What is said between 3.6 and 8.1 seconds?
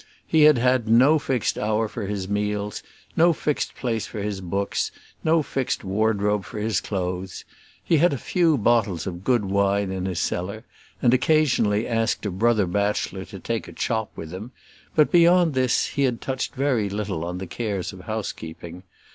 place for his books, no fixed wardrobe for his clothes. He